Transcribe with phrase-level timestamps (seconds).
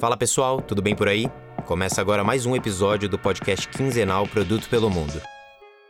[0.00, 1.30] Fala pessoal, tudo bem por aí?
[1.66, 5.20] Começa agora mais um episódio do podcast quinzenal Produto pelo Mundo.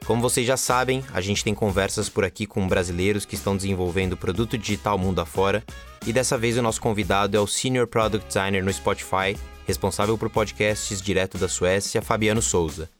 [0.05, 4.17] Como vocês já sabem, a gente tem conversas por aqui com brasileiros que estão desenvolvendo
[4.17, 5.63] produto digital mundo afora,
[6.05, 10.29] e dessa vez o nosso convidado é o Senior Product Designer no Spotify, responsável por
[10.29, 12.91] podcasts direto da Suécia, Fabiano Souza.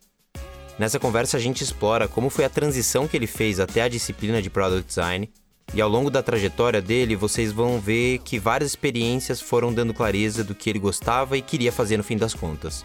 [0.79, 4.41] Nessa conversa a gente explora como foi a transição que ele fez até a disciplina
[4.41, 5.29] de Product Design,
[5.73, 10.43] e ao longo da trajetória dele vocês vão ver que várias experiências foram dando clareza
[10.43, 12.85] do que ele gostava e queria fazer no fim das contas.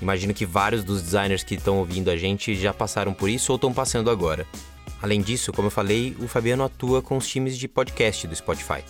[0.00, 3.56] Imagino que vários dos designers que estão ouvindo a gente já passaram por isso ou
[3.56, 4.46] estão passando agora.
[5.00, 8.82] Além disso, como eu falei, o Fabiano atua com os times de podcast do Spotify.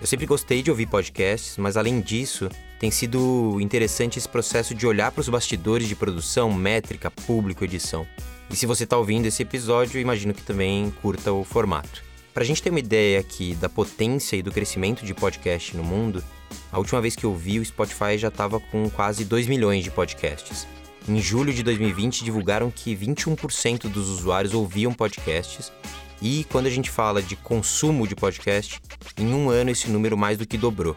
[0.00, 4.86] Eu sempre gostei de ouvir podcasts, mas além disso, tem sido interessante esse processo de
[4.86, 8.06] olhar para os bastidores de produção, métrica, público, edição.
[8.50, 12.05] E se você está ouvindo esse episódio, imagino que também curta o formato.
[12.36, 15.82] Para a gente ter uma ideia aqui da potência e do crescimento de podcast no
[15.82, 16.22] mundo,
[16.70, 19.90] a última vez que eu vi, o Spotify já estava com quase 2 milhões de
[19.90, 20.66] podcasts.
[21.08, 25.72] Em julho de 2020, divulgaram que 21% dos usuários ouviam podcasts.
[26.20, 28.82] E quando a gente fala de consumo de podcast,
[29.16, 30.94] em um ano esse número mais do que dobrou.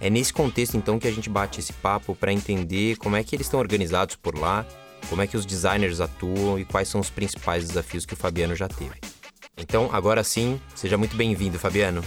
[0.00, 3.36] É nesse contexto então que a gente bate esse papo para entender como é que
[3.36, 4.64] eles estão organizados por lá,
[5.10, 8.56] como é que os designers atuam e quais são os principais desafios que o Fabiano
[8.56, 9.17] já teve.
[9.58, 12.02] Então, agora sim, seja muito bem-vindo, Fabiano.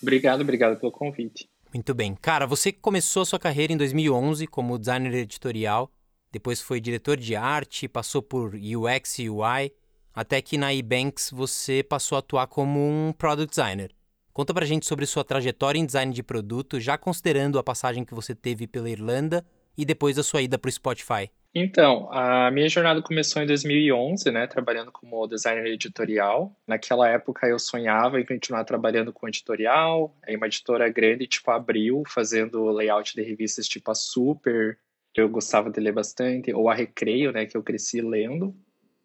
[0.00, 1.48] Obrigado, obrigado pelo convite.
[1.72, 2.14] Muito bem.
[2.14, 5.90] Cara, você começou a sua carreira em 2011 como designer editorial,
[6.32, 9.72] depois foi diretor de arte, passou por UX e UI,
[10.14, 13.92] até que na eBanks você passou a atuar como um product designer.
[14.32, 18.14] Conta pra gente sobre sua trajetória em design de produto, já considerando a passagem que
[18.14, 19.44] você teve pela Irlanda
[19.76, 21.30] e depois a sua ida para o Spotify.
[21.52, 26.54] Então, a minha jornada começou em 2011, né, trabalhando como designer editorial.
[26.64, 32.04] Naquela época eu sonhava em continuar trabalhando com editorial, em uma editora grande tipo Abril,
[32.06, 34.78] fazendo layout de revistas tipo a Super,
[35.12, 38.54] que eu gostava de ler bastante, ou a Recreio, né, que eu cresci lendo.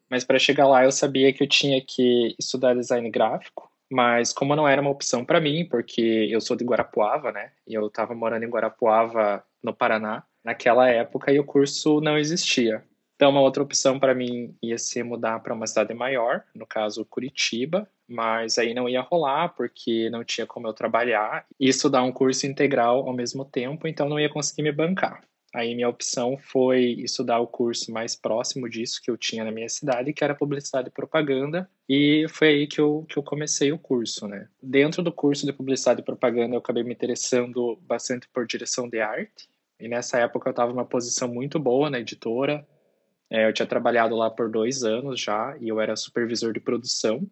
[0.08, 4.54] Mas para chegar lá eu sabia que eu tinha que estudar design gráfico, mas como
[4.54, 8.14] não era uma opção para mim, porque eu sou de Guarapuava, né, e eu estava
[8.14, 12.84] morando em Guarapuava, no Paraná, naquela época e o curso não existia.
[13.16, 17.04] Então, uma outra opção para mim ia ser mudar para uma cidade maior, no caso
[17.04, 22.12] Curitiba, mas aí não ia rolar porque não tinha como eu trabalhar e estudar um
[22.12, 25.24] curso integral ao mesmo tempo, então não ia conseguir me bancar.
[25.52, 29.68] Aí minha opção foi estudar o curso mais próximo disso que eu tinha na minha
[29.68, 33.78] cidade, que era publicidade e propaganda, e foi aí que eu, que eu comecei o
[33.78, 34.48] curso, né?
[34.62, 39.00] Dentro do curso de publicidade e propaganda, eu acabei me interessando bastante por direção de
[39.00, 39.48] arte,
[39.78, 42.66] e nessa época eu estava numa posição muito boa na editora.
[43.30, 47.28] É, eu tinha trabalhado lá por dois anos já e eu era supervisor de produção.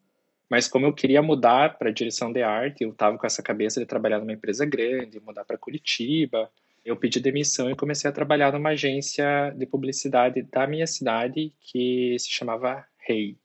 [0.50, 3.86] Mas como eu queria mudar para direção de arte, eu estava com essa cabeça de
[3.86, 6.50] trabalhar numa empresa grande, mudar para Curitiba.
[6.84, 12.16] Eu pedi demissão e comecei a trabalhar numa agência de publicidade da minha cidade que
[12.18, 13.38] se chamava Rei.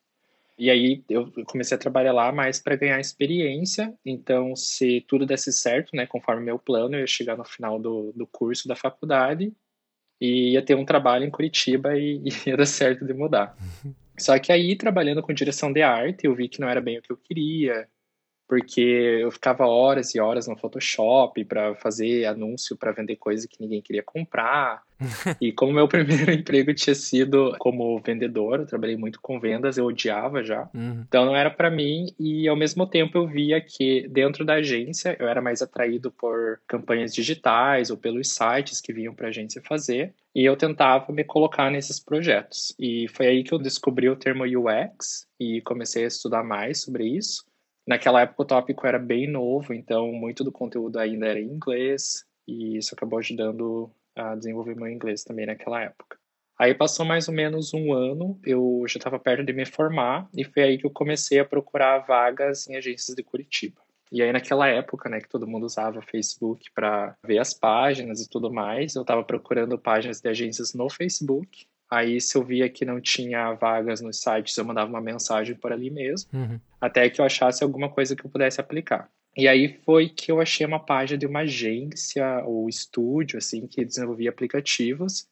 [0.60, 3.94] E aí eu comecei a trabalhar lá mais para ganhar experiência.
[4.06, 8.12] Então, se tudo desse certo, né, conforme meu plano, eu ia chegar no final do,
[8.14, 9.54] do curso da faculdade
[10.20, 13.56] e ia ter um trabalho em Curitiba e, e ia dar certo de mudar.
[13.86, 13.96] Uhum.
[14.20, 17.02] Só que aí, trabalhando com direção de arte, eu vi que não era bem o
[17.02, 17.88] que eu queria
[18.50, 23.62] porque eu ficava horas e horas no Photoshop para fazer anúncio para vender coisa que
[23.62, 24.82] ninguém queria comprar.
[25.40, 29.86] e como meu primeiro emprego tinha sido como vendedor, eu trabalhei muito com vendas, eu
[29.86, 30.68] odiava já.
[30.74, 31.06] Uhum.
[31.08, 35.16] Então não era para mim e ao mesmo tempo eu via que dentro da agência
[35.20, 39.62] eu era mais atraído por campanhas digitais ou pelos sites que vinham para a agência
[39.62, 40.12] fazer.
[40.34, 42.76] E eu tentava me colocar nesses projetos.
[42.80, 47.06] E foi aí que eu descobri o termo UX e comecei a estudar mais sobre
[47.06, 47.49] isso.
[47.88, 52.26] Naquela época o tópico era bem novo, então muito do conteúdo ainda era em inglês,
[52.48, 56.18] e isso acabou ajudando a desenvolver meu inglês também naquela época.
[56.58, 60.44] Aí passou mais ou menos um ano, eu já estava perto de me formar, e
[60.44, 63.82] foi aí que eu comecei a procurar vagas em agências de Curitiba.
[64.12, 68.30] E aí naquela época, né, que todo mundo usava Facebook para ver as páginas e
[68.30, 72.86] tudo mais, eu estava procurando páginas de agências no Facebook Aí, se eu via que
[72.86, 76.60] não tinha vagas nos sites, eu mandava uma mensagem por ali mesmo, uhum.
[76.80, 79.10] até que eu achasse alguma coisa que eu pudesse aplicar.
[79.36, 83.86] E aí foi que eu achei uma página de uma agência ou estúdio, assim, que
[83.86, 85.28] desenvolvia aplicativos.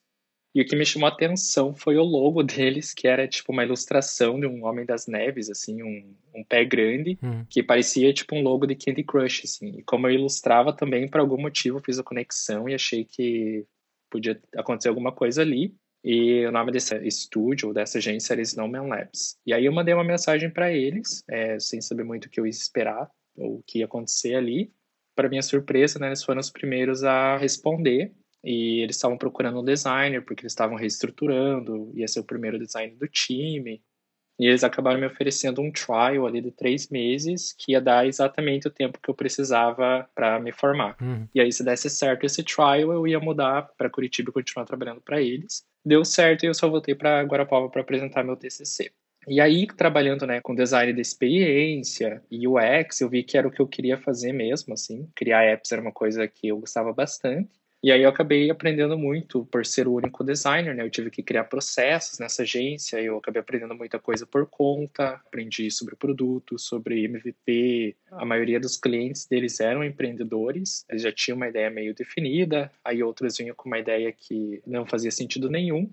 [0.55, 3.63] E o que me chamou a atenção foi o logo deles, que era tipo uma
[3.63, 7.45] ilustração de um Homem das Neves, assim, um, um pé grande, uhum.
[7.49, 9.77] que parecia tipo um logo de Candy Crush, assim.
[9.77, 13.65] E como eu ilustrava também, por algum motivo, fiz a conexão e achei que
[14.09, 15.75] podia acontecer alguma coisa ali.
[16.09, 19.37] E o nome desse estúdio, dessa agência, era Snowman Labs.
[19.45, 22.45] E aí eu mandei uma mensagem para eles, é, sem saber muito o que eu
[22.45, 24.71] ia esperar, ou o que ia acontecer ali.
[25.13, 28.13] Para minha surpresa, né, eles foram os primeiros a responder.
[28.41, 32.95] e eles estavam procurando um designer porque eles estavam reestruturando, ia ser o primeiro design
[32.95, 33.83] do time.
[34.39, 38.67] E eles acabaram me oferecendo um trial ali de três meses, que ia dar exatamente
[38.67, 40.95] o tempo que eu precisava para me formar.
[41.01, 41.27] Uhum.
[41.33, 45.01] E aí, se desse certo esse trial, eu ia mudar para Curitiba e continuar trabalhando
[45.01, 45.65] para eles.
[45.83, 48.91] Deu certo e eu só voltei para Guarapava para apresentar meu TCC.
[49.27, 53.51] E aí, trabalhando né, com design de experiência e UX, eu vi que era o
[53.51, 55.09] que eu queria fazer mesmo, assim.
[55.13, 57.49] Criar apps era uma coisa que eu gostava bastante.
[57.83, 60.83] E aí eu acabei aprendendo muito por ser o único designer, né?
[60.83, 65.69] Eu tive que criar processos nessa agência, eu acabei aprendendo muita coisa por conta, aprendi
[65.69, 67.95] sobre produto, sobre MVP.
[68.11, 73.03] A maioria dos clientes deles eram empreendedores, eles já tinham uma ideia meio definida, aí
[73.03, 75.87] outros vinham com uma ideia que não fazia sentido nenhum.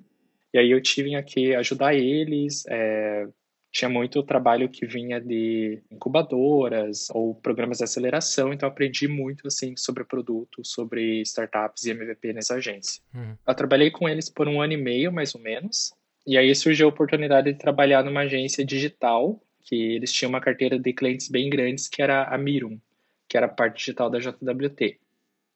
[0.54, 3.28] E aí eu tive que ajudar eles, é,
[3.74, 9.76] tinha muito trabalho que vinha de incubadoras ou programas de aceleração, então aprendi muito assim
[9.76, 13.02] sobre produto, sobre startups e MVP nessa agência.
[13.12, 13.36] Uhum.
[13.46, 15.92] Eu trabalhei com eles por um ano e meio, mais ou menos,
[16.24, 20.78] e aí surgiu a oportunidade de trabalhar numa agência digital, que eles tinham uma carteira
[20.78, 22.78] de clientes bem grandes, que era a Mirum,
[23.28, 25.00] que era a parte digital da JWT.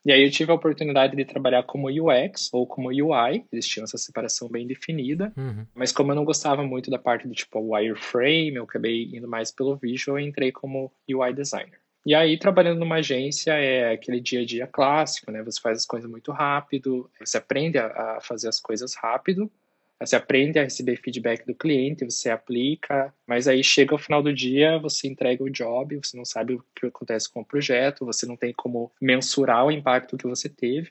[0.08, 3.84] E aí eu tive a oportunidade de trabalhar como UX ou como UI, eles tinham
[3.84, 5.66] essa separação bem definida, uhum.
[5.74, 9.52] mas como eu não gostava muito da parte do tipo wireframe, eu acabei indo mais
[9.52, 11.78] pelo visual e entrei como UI designer.
[12.06, 15.42] E aí, trabalhando numa agência, é aquele dia a dia clássico, né?
[15.42, 19.52] Você faz as coisas muito rápido, você aprende a fazer as coisas rápido,
[20.00, 24.32] você aprende a receber feedback do cliente, você aplica, mas aí chega ao final do
[24.32, 28.26] dia, você entrega o job, você não sabe o que acontece com o projeto, você
[28.26, 30.90] não tem como mensurar o impacto que você teve.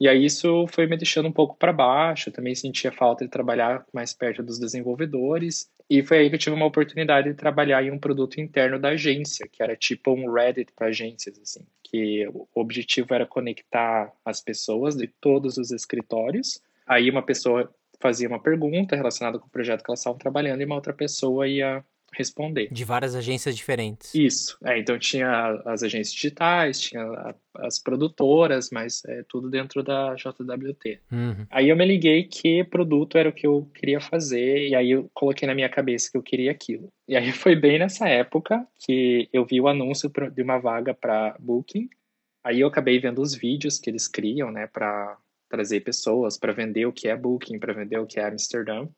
[0.00, 3.30] E aí isso foi me deixando um pouco para baixo, eu também sentia falta de
[3.30, 7.82] trabalhar mais perto dos desenvolvedores, e foi aí que eu tive uma oportunidade de trabalhar
[7.82, 12.28] em um produto interno da agência, que era tipo um Reddit para agências, assim, que
[12.32, 16.62] o objetivo era conectar as pessoas de todos os escritórios.
[16.86, 20.64] Aí uma pessoa fazia uma pergunta relacionada com o projeto que elas estavam trabalhando e
[20.64, 22.68] uma outra pessoa ia responder.
[22.72, 24.14] De várias agências diferentes.
[24.14, 24.58] Isso.
[24.64, 27.04] É, então tinha as agências digitais, tinha
[27.56, 31.00] as produtoras, mas é tudo dentro da JWT.
[31.10, 31.46] Uhum.
[31.50, 35.10] Aí eu me liguei que produto era o que eu queria fazer e aí eu
[35.14, 36.92] coloquei na minha cabeça que eu queria aquilo.
[37.06, 41.36] E aí foi bem nessa época que eu vi o anúncio de uma vaga para
[41.38, 41.88] Booking.
[42.42, 45.16] Aí eu acabei vendo os vídeos que eles criam, né, para
[45.50, 48.88] trazer pessoas para vender o que é Booking, para vender o que é Amsterdã.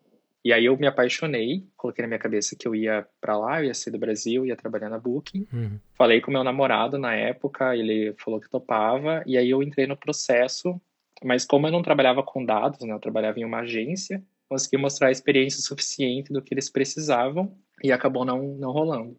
[0.44, 3.66] E aí eu me apaixonei, coloquei na minha cabeça que eu ia para lá, eu
[3.66, 5.46] ia ser do Brasil, ia trabalhar na Booking.
[5.52, 5.78] Uhum.
[5.94, 9.96] Falei com meu namorado na época, ele falou que topava, e aí eu entrei no
[9.96, 10.80] processo,
[11.24, 15.08] mas como eu não trabalhava com dados, né, eu trabalhava em uma agência, consegui mostrar
[15.08, 19.16] a experiência suficiente do que eles precisavam e acabou não, não rolando.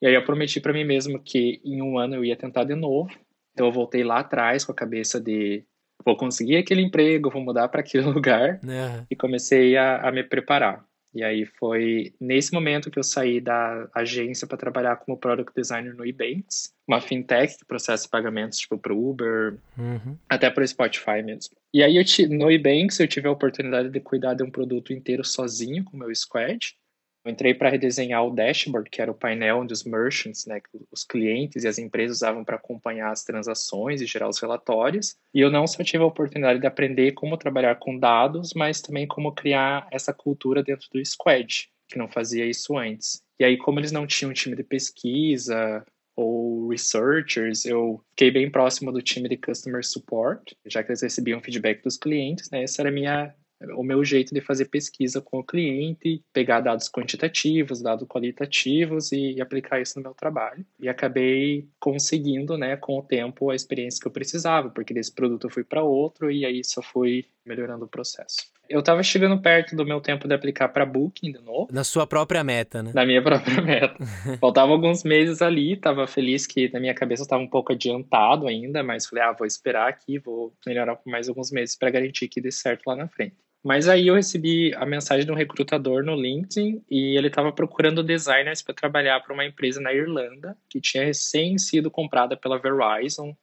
[0.00, 2.74] E aí eu prometi para mim mesmo que em um ano eu ia tentar de
[2.74, 3.10] novo.
[3.52, 5.64] Então eu voltei lá atrás com a cabeça de
[6.04, 8.60] vou conseguir aquele emprego, vou mudar para aquele lugar.
[8.62, 9.06] Uhum.
[9.10, 10.84] E comecei a, a, me preparar.
[11.14, 15.94] E aí foi nesse momento que eu saí da agência para trabalhar como product designer
[15.94, 20.16] no Ebanks, uma fintech que processa pagamentos tipo para Uber, uhum.
[20.26, 21.54] até para o Spotify mesmo.
[21.74, 25.22] E aí eu no Ebanks eu tive a oportunidade de cuidar de um produto inteiro
[25.22, 26.74] sozinho com o meu squad.
[27.24, 30.60] Eu entrei para redesenhar o dashboard, que era o painel onde os merchants, né,
[30.90, 35.16] os clientes e as empresas usavam para acompanhar as transações e gerar os relatórios.
[35.32, 39.06] E eu não só tive a oportunidade de aprender como trabalhar com dados, mas também
[39.06, 43.22] como criar essa cultura dentro do squad, que não fazia isso antes.
[43.38, 45.84] E aí, como eles não tinham time de pesquisa
[46.16, 51.40] ou researchers, eu fiquei bem próximo do time de customer support, já que eles recebiam
[51.40, 52.62] feedback dos clientes, né?
[52.64, 53.34] Essa era a minha
[53.76, 59.32] o meu jeito de fazer pesquisa com o cliente, pegar dados quantitativos, dados qualitativos e,
[59.32, 60.64] e, aplicar isso no meu trabalho.
[60.80, 65.46] E acabei conseguindo, né, com o tempo, a experiência que eu precisava, porque desse produto
[65.46, 68.52] eu fui para outro e aí só fui melhorando o processo.
[68.68, 71.68] Eu estava chegando perto do meu tempo de aplicar para Booking de novo.
[71.70, 72.92] Na sua própria meta, né?
[72.94, 73.96] Na minha própria meta.
[74.40, 78.82] Faltavam alguns meses ali, estava feliz que na minha cabeça estava um pouco adiantado ainda,
[78.82, 82.40] mas falei, ah, vou esperar aqui, vou melhorar por mais alguns meses para garantir que
[82.40, 83.36] dê certo lá na frente.
[83.62, 88.02] Mas aí eu recebi a mensagem de um recrutador no LinkedIn e ele estava procurando
[88.02, 93.36] designers para trabalhar para uma empresa na Irlanda que tinha recém sido comprada pela Verizon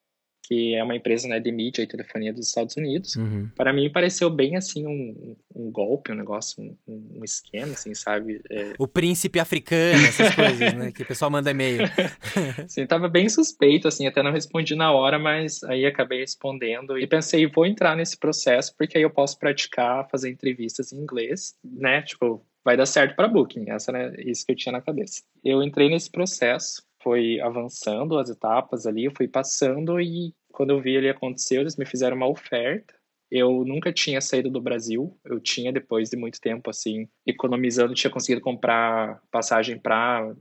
[0.49, 3.15] que é uma empresa né, de mídia e telefonia dos Estados Unidos.
[3.15, 3.47] Uhum.
[3.55, 8.41] Para mim pareceu bem assim um, um golpe, um negócio, um, um esquema, assim, sabe?
[8.49, 8.73] É...
[8.79, 10.91] O príncipe africano, essas coisas, né?
[10.91, 11.81] Que o pessoal manda e-mail.
[12.67, 17.05] Sim, tava bem suspeito, assim, até não respondi na hora, mas aí acabei respondendo e
[17.05, 22.01] pensei, vou entrar nesse processo porque aí eu posso praticar, fazer entrevistas em inglês, né?
[22.01, 25.21] Tipo, vai dar certo para Booking, essa era isso que eu tinha na cabeça.
[25.43, 30.81] Eu entrei nesse processo, foi avançando as etapas ali, eu fui passando e quando eu
[30.81, 32.93] vi ele acontecer, eles me fizeram uma oferta.
[33.31, 35.17] eu nunca tinha saído do Brasil.
[35.23, 40.33] Eu tinha, depois de muito tempo, assim, economizando, tinha conseguido comprar passagem para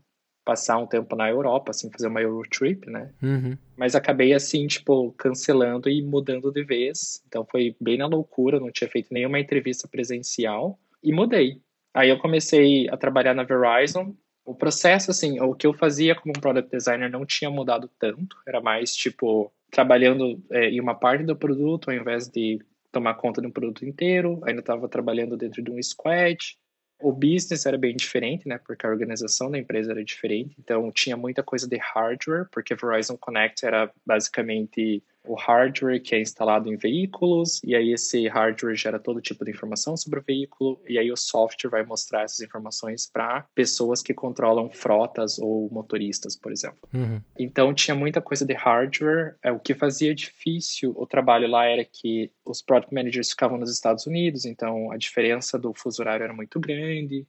[0.45, 3.13] passar um tempo na Europa, assim, fazer uma Eurotrip, né?
[3.23, 3.59] Uhum.
[3.77, 7.23] Mas acabei, assim, tipo, cancelando e mudando de vez.
[7.29, 11.61] Então foi bem na loucura, não tinha feito nenhuma entrevista presencial e mudei.
[11.93, 14.15] Aí eu comecei a trabalhar na Verizon.
[14.49, 18.35] O processo, assim, o que eu fazia como um product designer não tinha mudado tanto.
[18.47, 22.59] Era mais, tipo, trabalhando é, em uma parte do produto ao invés de
[22.91, 24.41] tomar conta de um produto inteiro.
[24.47, 26.57] Ainda estava trabalhando dentro de um squad.
[26.99, 28.59] O business era bem diferente, né?
[28.67, 30.57] Porque a organização da empresa era diferente.
[30.59, 36.21] Então, tinha muita coisa de hardware, porque Verizon Connect era basicamente o hardware que é
[36.21, 40.81] instalado em veículos, e aí esse hardware gera todo tipo de informação sobre o veículo,
[40.89, 46.37] e aí o software vai mostrar essas informações para pessoas que controlam frotas ou motoristas,
[46.37, 46.89] por exemplo.
[46.95, 47.21] Uhum.
[47.39, 49.37] Então tinha muita coisa de hardware.
[49.43, 53.71] É, o que fazia difícil o trabalho lá era que os product managers ficavam nos
[53.71, 57.27] Estados Unidos, então a diferença do fuso horário era muito grande.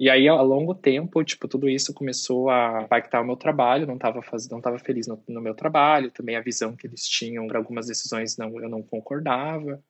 [0.00, 3.96] E aí, a longo tempo, tipo, tudo isso começou a impactar o meu trabalho, não
[3.96, 7.46] estava fazendo, não tava feliz no, no, meu trabalho, também a visão que eles tinham
[7.46, 9.84] para algumas decisões não, eu não concordava.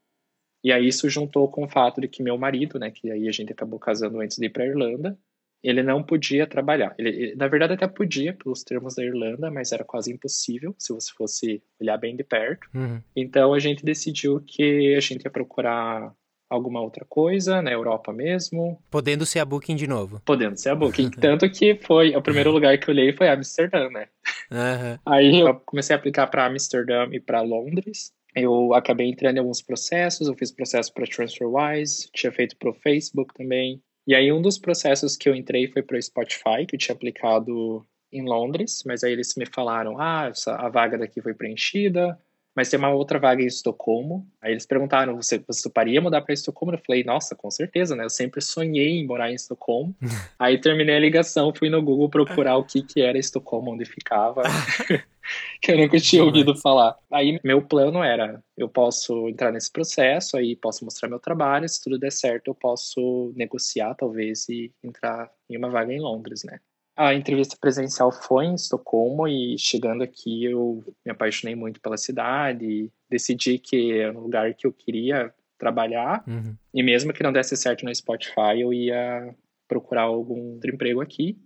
[0.64, 3.30] E aí isso juntou com o fato de que meu marido, né, que aí a
[3.30, 5.16] gente acabou casando antes de ir para Irlanda,
[5.62, 6.92] ele não podia trabalhar.
[6.98, 10.92] Ele, ele, na verdade até podia pelos termos da Irlanda, mas era quase impossível se
[10.92, 12.68] você fosse olhar bem de perto.
[12.74, 13.00] Uhum.
[13.14, 16.12] Então a gente decidiu que a gente ia procurar
[16.50, 18.82] alguma outra coisa, na Europa mesmo.
[18.90, 20.20] Podendo ser a Booking de novo.
[20.24, 21.10] Podendo ser a Booking.
[21.20, 24.08] Tanto que foi, o primeiro lugar que eu olhei foi Amsterdã, né?
[24.50, 24.98] Uhum.
[25.06, 28.12] Aí eu comecei a aplicar para Amsterdã e para Londres.
[28.34, 32.74] Eu acabei entrando em alguns processos, eu fiz processo para TransferWise, tinha feito para o
[32.74, 33.80] Facebook também.
[34.06, 36.94] E aí um dos processos que eu entrei foi para o Spotify, que eu tinha
[36.94, 42.18] aplicado em Londres, mas aí eles me falaram, ah, essa, a vaga daqui foi preenchida,
[42.54, 44.26] mas tem uma outra vaga em Estocolmo.
[44.40, 46.74] Aí eles perguntaram: você, você toparia mudar para Estocolmo?
[46.74, 48.04] Eu falei: nossa, com certeza, né?
[48.04, 49.94] Eu sempre sonhei em morar em Estocolmo.
[50.38, 54.42] Aí terminei a ligação, fui no Google procurar o que, que era Estocolmo, onde ficava.
[55.60, 56.96] que eu nunca tinha ouvido falar.
[57.10, 61.82] Aí meu plano era: eu posso entrar nesse processo, aí posso mostrar meu trabalho, se
[61.82, 66.60] tudo der certo, eu posso negociar talvez e entrar em uma vaga em Londres, né?
[67.00, 72.92] A entrevista presencial foi em Estocolmo e chegando aqui eu me apaixonei muito pela cidade,
[73.08, 76.54] decidi que era um lugar que eu queria trabalhar uhum.
[76.74, 79.34] e mesmo que não desse certo no Spotify eu ia
[79.66, 81.38] procurar algum outro emprego aqui.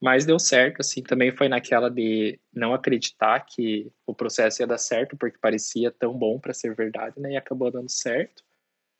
[0.00, 4.78] Mas deu certo, assim, também foi naquela de não acreditar que o processo ia dar
[4.78, 7.32] certo, porque parecia tão bom para ser verdade, né?
[7.32, 8.44] E acabou dando certo.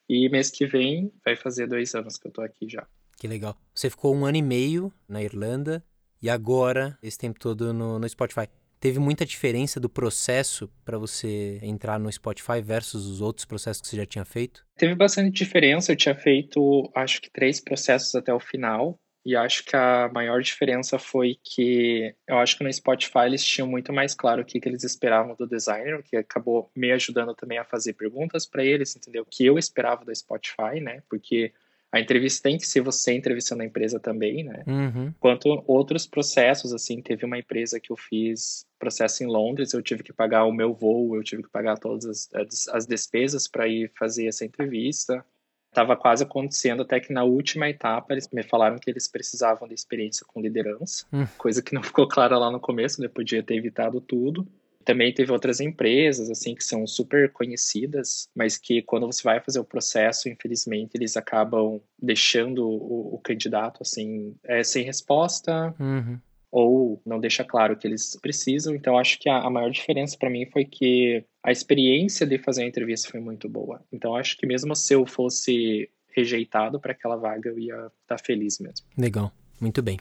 [0.08, 2.86] E mês que vem vai fazer dois anos que eu tô aqui já.
[3.16, 3.56] Que legal.
[3.72, 5.84] Você ficou um ano e meio na Irlanda
[6.22, 8.46] e agora, esse tempo todo no, no Spotify.
[8.78, 13.88] Teve muita diferença do processo para você entrar no Spotify versus os outros processos que
[13.88, 14.66] você já tinha feito?
[14.76, 15.92] Teve bastante diferença.
[15.92, 18.98] Eu tinha feito, acho que, três processos até o final.
[19.24, 23.68] E acho que a maior diferença foi que eu acho que no Spotify eles tinham
[23.68, 27.32] muito mais claro o que, que eles esperavam do designer, o que acabou me ajudando
[27.34, 31.04] também a fazer perguntas para eles, entender o que eu esperava do Spotify, né?
[31.08, 31.52] Porque
[31.92, 34.64] a entrevista tem que ser você entrevistando a empresa também, né?
[34.66, 35.12] Uhum.
[35.20, 40.02] Quanto outros processos, assim, teve uma empresa que eu fiz processo em Londres, eu tive
[40.02, 43.92] que pagar o meu voo, eu tive que pagar todas as, as despesas para ir
[43.94, 45.22] fazer essa entrevista.
[45.68, 49.74] Estava quase acontecendo até que na última etapa eles me falaram que eles precisavam de
[49.74, 51.26] experiência com liderança, uhum.
[51.36, 54.48] coisa que não ficou clara lá no começo, eu podia ter evitado tudo.
[54.84, 59.60] Também teve outras empresas, assim, que são super conhecidas, mas que quando você vai fazer
[59.60, 65.74] o processo, infelizmente, eles acabam deixando o, o candidato, assim, é, sem resposta.
[65.78, 66.18] Uhum.
[66.50, 68.74] Ou não deixa claro o que eles precisam.
[68.74, 72.62] Então, acho que a, a maior diferença para mim foi que a experiência de fazer
[72.62, 73.82] a entrevista foi muito boa.
[73.90, 78.18] Então, acho que mesmo se eu fosse rejeitado para aquela vaga, eu ia estar tá
[78.18, 78.86] feliz mesmo.
[78.98, 79.98] Legal, muito bem.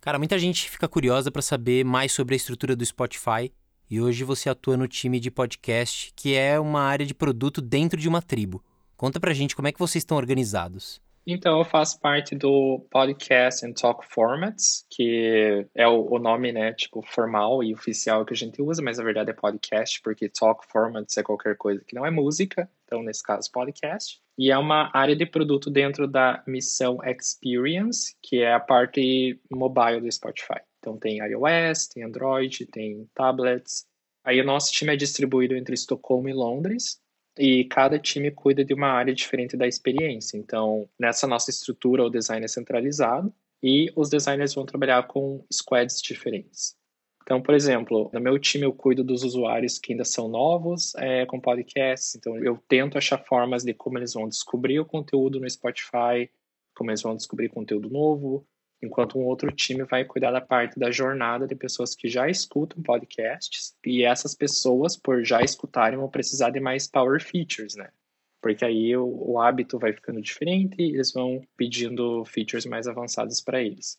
[0.00, 3.52] Cara, muita gente fica curiosa para saber mais sobre a estrutura do Spotify
[3.92, 8.00] e hoje você atua no time de podcast, que é uma área de produto dentro
[8.00, 8.64] de uma tribo.
[8.96, 10.98] Conta pra gente como é que vocês estão organizados.
[11.24, 17.00] Então, eu faço parte do Podcast and Talk Formats, que é o, nome, né, tipo,
[17.02, 21.16] formal e oficial que a gente usa, mas na verdade é podcast, porque Talk Formats
[21.16, 24.20] é qualquer coisa que não é música, então nesse caso, podcast.
[24.36, 30.00] E é uma área de produto dentro da missão Experience, que é a parte mobile
[30.00, 30.60] do Spotify.
[30.78, 33.86] Então tem iOS, tem Android, tem tablets.
[34.24, 37.00] Aí o nosso time é distribuído entre Estocolmo e Londres,
[37.38, 40.36] e cada time cuida de uma área diferente da experiência.
[40.36, 46.00] Então, nessa nossa estrutura, o design é centralizado e os designers vão trabalhar com squads
[46.02, 46.76] diferentes.
[47.22, 51.24] Então, por exemplo, no meu time eu cuido dos usuários que ainda são novos é,
[51.24, 55.48] com podcasts, então eu tento achar formas de como eles vão descobrir o conteúdo no
[55.48, 56.28] Spotify,
[56.74, 58.44] como eles vão descobrir conteúdo novo,
[58.82, 62.82] enquanto um outro time vai cuidar da parte da jornada de pessoas que já escutam
[62.82, 67.90] podcasts, e essas pessoas, por já escutarem, vão precisar de mais power features, né?
[68.40, 73.40] Porque aí o, o hábito vai ficando diferente e eles vão pedindo features mais avançadas
[73.40, 73.96] para eles.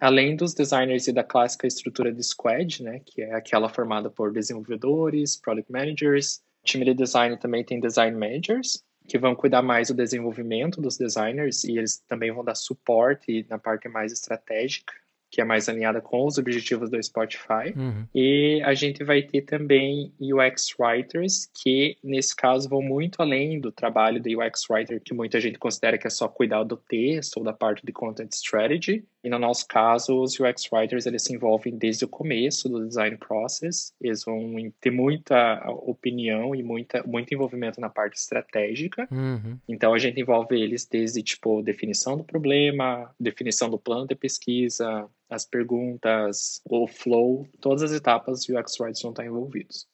[0.00, 4.32] Além dos designers e da clássica estrutura de squad, né, que é aquela formada por
[4.32, 9.94] desenvolvedores, product managers, time de design também tem design managers, que vão cuidar mais do
[9.94, 14.92] desenvolvimento dos designers e eles também vão dar suporte na parte mais estratégica
[15.32, 17.72] que é mais alinhada com os objetivos do Spotify.
[17.74, 18.06] Uhum.
[18.14, 23.72] E a gente vai ter também UX Writers, que nesse caso vão muito além do
[23.72, 27.44] trabalho do UX Writer, que muita gente considera que é só cuidar do texto ou
[27.44, 29.06] da parte de Content Strategy.
[29.24, 33.16] E no nosso caso, os UX Writers eles se envolvem desde o começo do design
[33.16, 39.06] process, eles vão ter muita opinião e muita, muito envolvimento na parte estratégica.
[39.12, 39.58] Uhum.
[39.68, 45.08] Então a gente envolve eles desde tipo definição do problema, definição do plano de pesquisa,
[45.30, 49.86] as perguntas, o flow, todas as etapas o UX Writers vão estar envolvidos.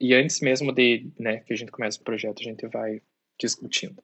[0.00, 3.00] E antes mesmo de né, que a gente comece o projeto, a gente vai
[3.38, 4.02] discutindo.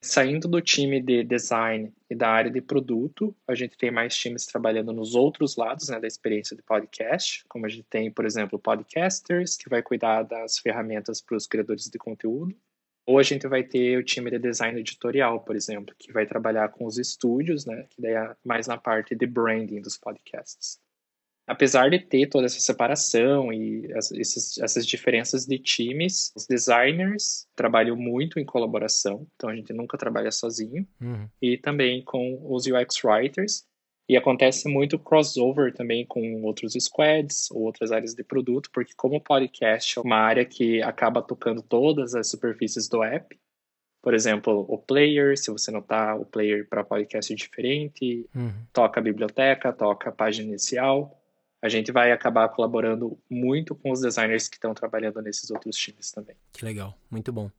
[0.00, 4.46] Saindo do time de design e da área de produto, a gente tem mais times
[4.46, 8.58] trabalhando nos outros lados né, da experiência de podcast, como a gente tem, por exemplo,
[8.58, 12.54] podcasters, que vai cuidar das ferramentas para os criadores de conteúdo,
[13.04, 16.68] ou a gente vai ter o time de design editorial, por exemplo, que vai trabalhar
[16.68, 20.78] com os estúdios, né, que daí é mais na parte de branding dos podcasts
[21.46, 27.46] apesar de ter toda essa separação e as, esses, essas diferenças de times, os designers
[27.54, 31.28] trabalham muito em colaboração, então a gente nunca trabalha sozinho, uhum.
[31.40, 33.64] e também com os UX writers.
[34.08, 39.16] E acontece muito crossover também com outros squads ou outras áreas de produto, porque como
[39.16, 43.36] o podcast é uma área que acaba tocando todas as superfícies do app,
[44.00, 48.52] por exemplo, o player, se você notar, o player para podcast é diferente, uhum.
[48.72, 51.20] toca a biblioteca, toca a página inicial
[51.66, 56.12] a gente vai acabar colaborando muito com os designers que estão trabalhando nesses outros times
[56.12, 56.36] também.
[56.52, 57.50] Que legal, muito bom.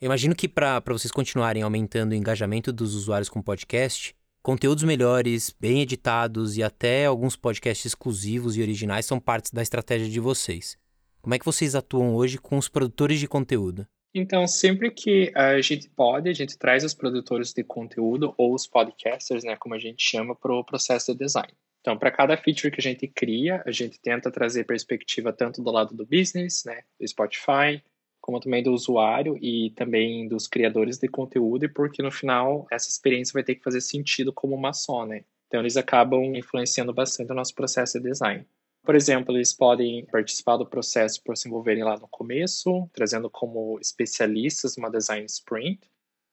[0.00, 5.54] Eu imagino que para vocês continuarem aumentando o engajamento dos usuários com podcast, conteúdos melhores,
[5.58, 10.78] bem editados e até alguns podcasts exclusivos e originais são partes da estratégia de vocês.
[11.20, 13.86] Como é que vocês atuam hoje com os produtores de conteúdo?
[14.14, 18.66] Então, sempre que a gente pode, a gente traz os produtores de conteúdo ou os
[18.66, 21.52] podcasters, né, como a gente chama, para o processo de design.
[21.80, 25.70] Então, para cada feature que a gente cria, a gente tenta trazer perspectiva tanto do
[25.70, 27.82] lado do business, né, do Spotify,
[28.20, 33.32] como também do usuário e também dos criadores de conteúdo, porque no final essa experiência
[33.32, 35.24] vai ter que fazer sentido como uma só, né?
[35.46, 38.46] Então, eles acabam influenciando bastante o nosso processo de design.
[38.84, 43.78] Por exemplo, eles podem participar do processo por se envolverem lá no começo, trazendo como
[43.80, 45.80] especialistas uma design sprint,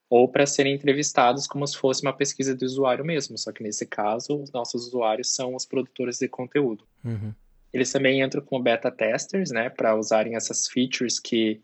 [0.09, 3.85] ou para serem entrevistados como se fosse uma pesquisa de usuário mesmo, só que nesse
[3.85, 6.85] caso os nossos usuários são os produtores de conteúdo.
[7.03, 7.33] Uhum.
[7.73, 11.61] Eles também entram como beta testers, né, para usarem essas features que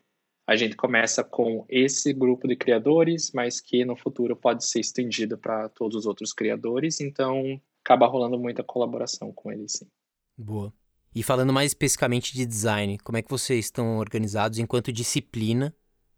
[0.48, 5.38] a gente começa com esse grupo de criadores, mas que no futuro pode ser estendido
[5.38, 9.88] para todos os outros criadores, então acaba rolando muita colaboração com eles, sim.
[10.38, 10.74] Boa.
[11.14, 15.74] E falando mais especificamente de design, como é que vocês estão organizados enquanto disciplina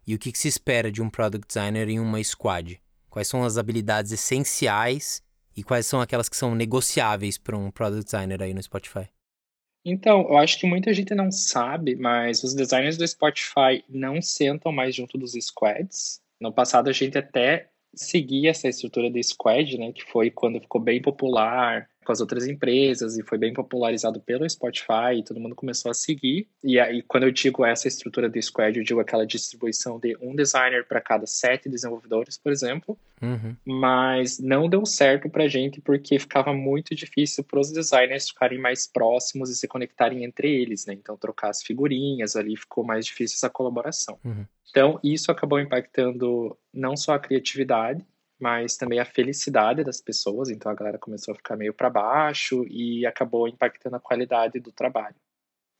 [0.05, 2.81] e o que, se espera de um product designer em uma squad?
[3.09, 5.21] Quais são as habilidades essenciais
[5.55, 9.07] e quais são aquelas que são negociáveis para um product designer aí no Spotify?
[9.85, 14.71] Então, eu acho que muita gente não sabe, mas os designers do Spotify não sentam
[14.71, 16.21] mais junto dos squads.
[16.39, 20.81] No passado, a gente até seguia essa estrutura de squad, né, que foi quando ficou
[20.81, 25.55] bem popular com as outras empresas e foi bem popularizado pelo Spotify e todo mundo
[25.55, 26.47] começou a seguir.
[26.63, 30.35] E aí, quando eu digo essa estrutura de squad, eu digo aquela distribuição de um
[30.35, 32.97] designer para cada sete desenvolvedores, por exemplo.
[33.21, 33.55] Uhum.
[33.65, 38.85] Mas não deu certo para gente porque ficava muito difícil para os designers ficarem mais
[38.85, 40.93] próximos e se conectarem entre eles, né?
[40.93, 44.19] Então, trocar as figurinhas ali ficou mais difícil essa colaboração.
[44.25, 44.45] Uhum.
[44.69, 48.03] Então, isso acabou impactando não só a criatividade,
[48.39, 50.49] mas também a felicidade das pessoas.
[50.49, 54.71] Então a galera começou a ficar meio para baixo e acabou impactando a qualidade do
[54.71, 55.15] trabalho.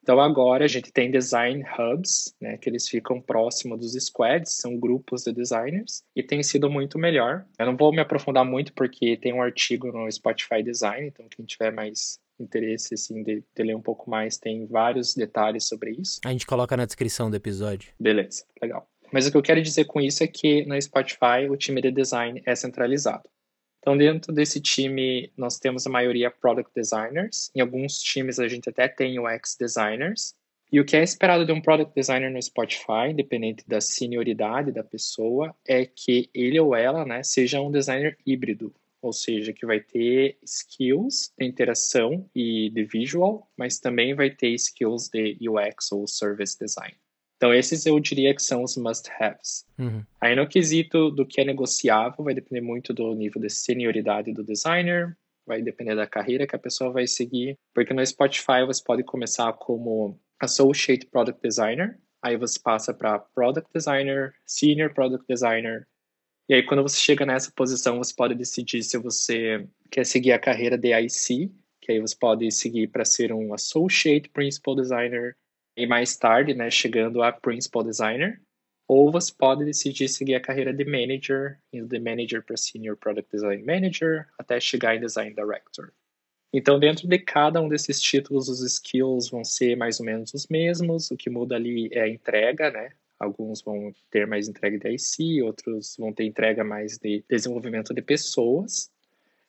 [0.03, 4.77] Então agora a gente tem design hubs, né, que eles ficam próximo dos squads, são
[4.77, 7.45] grupos de designers e tem sido muito melhor.
[7.57, 11.45] Eu não vou me aprofundar muito porque tem um artigo no Spotify Design, então quem
[11.45, 16.19] tiver mais interesse assim de, de ler um pouco mais tem vários detalhes sobre isso.
[16.25, 17.93] A gente coloca na descrição do episódio.
[17.97, 18.85] Beleza, legal.
[19.13, 21.91] Mas o que eu quero dizer com isso é que no Spotify o time de
[21.91, 23.30] design é centralizado.
[23.78, 27.52] Então, dentro desse time, nós temos a maioria product designers.
[27.54, 30.34] Em alguns times, a gente até tem UX designers.
[30.71, 34.84] E o que é esperado de um product designer no Spotify, independente da senioridade da
[34.84, 39.80] pessoa, é que ele ou ela né, seja um designer híbrido, ou seja, que vai
[39.80, 46.08] ter skills de interação e de visual, mas também vai ter skills de UX ou
[46.08, 47.02] service design.
[47.43, 49.65] Então, esses eu diria que são os must-haves.
[49.77, 50.01] Uhum.
[50.21, 54.45] Aí, no quesito do que é negociável, vai depender muito do nível de senioridade do
[54.45, 59.03] designer, vai depender da carreira que a pessoa vai seguir, porque no Spotify você pode
[59.03, 65.86] começar como Associate Product Designer, aí você passa para Product Designer, Senior Product Designer,
[66.47, 70.39] e aí quando você chega nessa posição, você pode decidir se você quer seguir a
[70.39, 71.51] carreira de IC,
[71.82, 75.36] que aí você pode seguir para ser um Associate Principal Designer,
[75.75, 78.41] e mais tarde, né, chegando a Principal Designer,
[78.88, 83.29] ou você pode decidir seguir a carreira de Manager, indo de Manager para Senior Product
[83.31, 85.91] Design Manager, até chegar em Design Director.
[86.53, 90.47] Então, dentro de cada um desses títulos, os skills vão ser mais ou menos os
[90.47, 92.91] mesmos, o que muda ali é a entrega, né?
[93.17, 98.01] Alguns vão ter mais entrega de IC, outros vão ter entrega mais de desenvolvimento de
[98.03, 98.91] pessoas.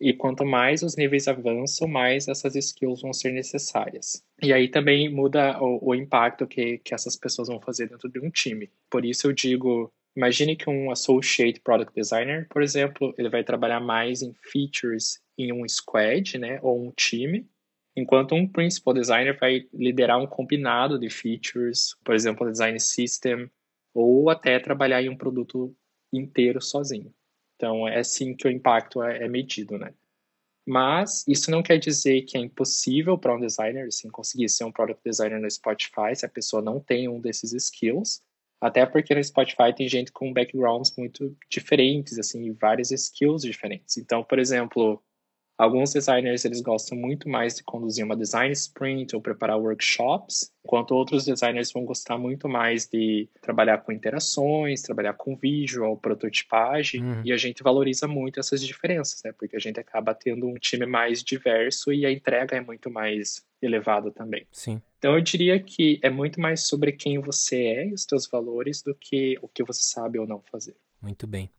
[0.05, 4.23] E quanto mais os níveis avançam, mais essas skills vão ser necessárias.
[4.43, 8.21] E aí também muda o, o impacto que, que essas pessoas vão fazer dentro de
[8.21, 8.71] um time.
[8.91, 13.81] Por isso eu digo, imagine que um associate product designer, por exemplo, ele vai trabalhar
[13.81, 17.49] mais em features em um squad, né, ou um time,
[17.97, 23.51] enquanto um principal designer vai liderar um combinado de features, por exemplo, design system,
[23.95, 25.75] ou até trabalhar em um produto
[26.13, 27.11] inteiro sozinho.
[27.57, 29.93] Então, é assim que o impacto é, é medido, né?
[30.67, 34.73] Mas isso não quer dizer que é impossível para um designer assim, conseguir ser um
[34.73, 38.23] product designer no Spotify se a pessoa não tem um desses skills.
[38.61, 43.99] Até porque no Spotify tem gente com backgrounds muito diferentes, assim, várias skills diferentes.
[43.99, 45.03] Então, por exemplo,
[45.57, 50.93] Alguns designers eles gostam muito mais de conduzir uma design sprint ou preparar workshops, enquanto
[50.93, 57.23] outros designers vão gostar muito mais de trabalhar com interações, trabalhar com visual, prototipagem, uhum.
[57.25, 59.33] e a gente valoriza muito essas diferenças, né?
[59.33, 63.45] Porque a gente acaba tendo um time mais diverso e a entrega é muito mais
[63.63, 64.47] elevada também.
[64.51, 64.83] Sim.
[64.99, 68.83] Então eu diria que é muito mais sobre quem você é e os seus valores
[68.83, 70.75] do que o que você sabe ou não fazer.
[71.01, 71.51] Muito bem.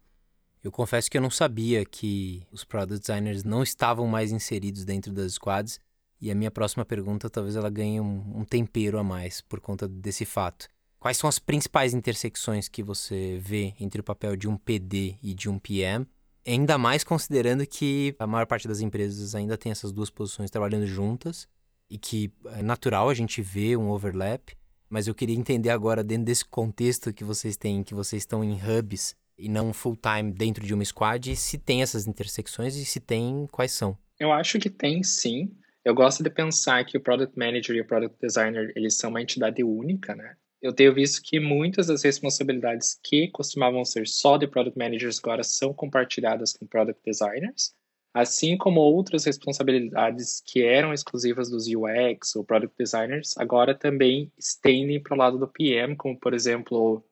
[0.66, 5.14] Eu confesso que eu não sabia que os product designers não estavam mais inseridos dentro
[5.14, 5.80] das squads.
[6.20, 9.88] E a minha próxima pergunta talvez ela ganhe um, um tempero a mais por conta
[9.88, 10.68] desse fato.
[11.00, 15.36] Quais são as principais intersecções que você vê entre o papel de um PD e
[15.36, 16.08] de um PM?
[16.44, 20.88] Ainda mais considerando que a maior parte das empresas ainda tem essas duas posições trabalhando
[20.88, 21.48] juntas
[21.88, 24.50] e que é natural a gente ver um overlap,
[24.90, 28.56] mas eu queria entender agora dentro desse contexto que vocês têm, que vocês estão em
[28.56, 33.48] hubs e não full-time dentro de uma squad, se tem essas intersecções e se tem,
[33.52, 33.98] quais são?
[34.20, 35.52] Eu acho que tem sim.
[35.84, 39.22] Eu gosto de pensar que o Product Manager e o Product Designer, eles são uma
[39.22, 40.36] entidade única, né?
[40.62, 45.44] Eu tenho visto que muitas das responsabilidades que costumavam ser só de Product Managers agora
[45.44, 47.74] são compartilhadas com Product Designers,
[48.16, 55.04] assim como outras responsabilidades que eram exclusivas dos UX ou Product Designers, agora também estendem
[55.04, 57.06] para o lado do PM, como por exemplo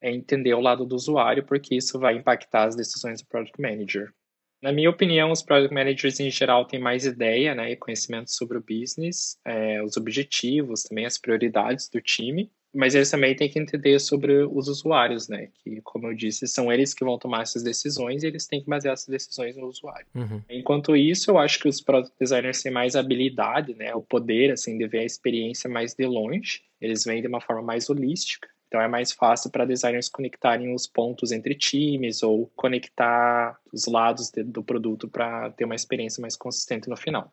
[0.00, 4.12] é entender o lado do usuário, porque isso vai impactar as decisões do Product Manager.
[4.60, 8.58] Na minha opinião, os Product Managers em geral têm mais ideia né, e conhecimento sobre
[8.58, 13.58] o business, é, os objetivos, também as prioridades do time, mas eles também têm que
[13.58, 15.48] entender sobre os usuários, né?
[15.62, 18.68] Que, como eu disse, são eles que vão tomar essas decisões e eles têm que
[18.68, 20.06] basear essas decisões no usuário.
[20.14, 20.42] Uhum.
[20.50, 23.94] Enquanto isso, eu acho que os product designers têm mais habilidade, né?
[23.94, 26.60] O poder, assim, de ver a experiência mais de longe.
[26.80, 28.48] Eles vêm de uma forma mais holística.
[28.68, 34.30] Então é mais fácil para designers conectarem os pontos entre times ou conectar os lados
[34.30, 37.32] de, do produto para ter uma experiência mais consistente no final.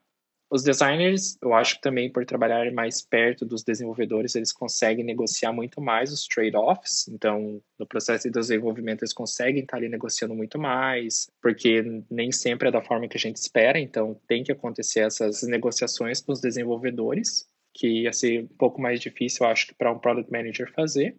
[0.49, 5.51] Os designers, eu acho que também por trabalhar mais perto dos desenvolvedores, eles conseguem negociar
[5.51, 7.07] muito mais os trade-offs.
[7.09, 12.69] Então, no processo de desenvolvimento, eles conseguem estar ali negociando muito mais, porque nem sempre
[12.69, 13.79] é da forma que a gente espera.
[13.79, 18.99] Então, tem que acontecer essas negociações com os desenvolvedores, que ia ser um pouco mais
[18.99, 21.17] difícil, eu acho, para um product manager fazer.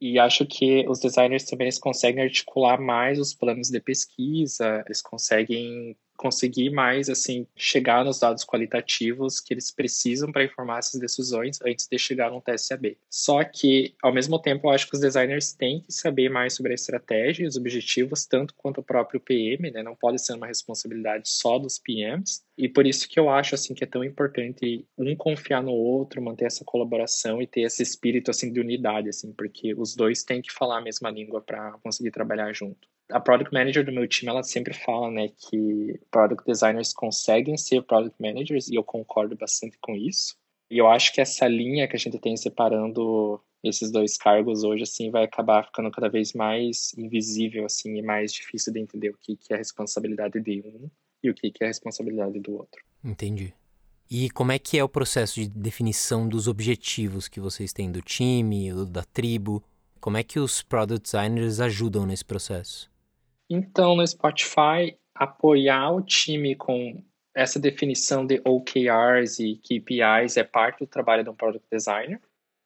[0.00, 5.02] E acho que os designers também eles conseguem articular mais os planos de pesquisa, eles
[5.02, 11.58] conseguem conseguir mais assim chegar nos dados qualitativos que eles precisam para informar essas decisões
[11.64, 12.98] antes de chegar no TSAB.
[13.08, 16.72] Só que ao mesmo tempo eu acho que os designers têm que saber mais sobre
[16.72, 19.82] a estratégia e os objetivos tanto quanto o próprio PM, né?
[19.82, 22.42] Não pode ser uma responsabilidade só dos PMs.
[22.58, 26.20] E por isso que eu acho assim que é tão importante um confiar no outro,
[26.20, 30.42] manter essa colaboração e ter esse espírito assim de unidade assim, porque os dois têm
[30.42, 32.86] que falar a mesma língua para conseguir trabalhar junto.
[33.10, 37.82] A product manager do meu time, ela sempre fala, né, que product designers conseguem ser
[37.82, 40.36] product managers e eu concordo bastante com isso.
[40.70, 44.84] E eu acho que essa linha que a gente tem separando esses dois cargos hoje,
[44.84, 49.18] assim, vai acabar ficando cada vez mais invisível, assim, e mais difícil de entender o
[49.18, 50.88] que, que é a responsabilidade de um
[51.22, 52.82] e o que, que é a responsabilidade do outro.
[53.04, 53.52] Entendi.
[54.10, 58.00] E como é que é o processo de definição dos objetivos que vocês têm do
[58.00, 59.62] time, da tribo?
[60.00, 62.90] Como é que os product designers ajudam nesse processo?
[63.50, 67.02] Então, no Spotify, apoiar o time com
[67.34, 72.20] essa definição de OKRs e KPIs é parte do trabalho de um product designer.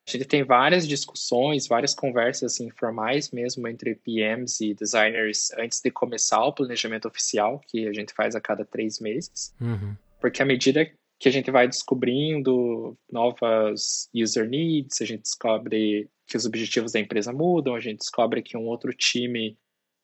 [0.07, 5.81] A gente tem várias discussões, várias conversas assim, informais mesmo entre PMs e designers antes
[5.81, 9.55] de começar o planejamento oficial, que a gente faz a cada três meses.
[9.59, 9.97] Uhum.
[10.21, 16.37] Porque à medida que a gente vai descobrindo novas user needs, a gente descobre que
[16.37, 19.57] os objetivos da empresa mudam, a gente descobre que um outro time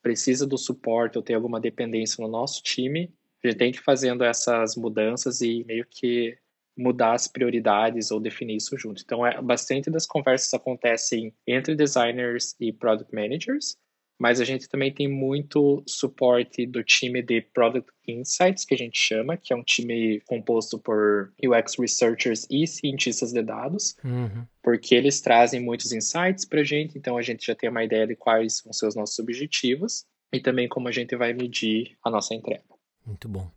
[0.03, 3.83] precisa do suporte ou tem alguma dependência no nosso time, a gente tem que ir
[3.83, 6.37] fazendo essas mudanças e meio que
[6.77, 9.03] mudar as prioridades ou definir isso junto.
[9.03, 13.77] Então, é, bastante das conversas acontecem entre designers e product managers,
[14.21, 18.99] mas a gente também tem muito suporte do time de Product Insights, que a gente
[18.99, 24.45] chama, que é um time composto por UX researchers e cientistas de dados, uhum.
[24.63, 28.07] porque eles trazem muitos insights para a gente, então a gente já tem uma ideia
[28.07, 32.11] de quais vão ser os nossos objetivos e também como a gente vai medir a
[32.11, 32.63] nossa entrega.
[33.07, 33.51] Muito bom.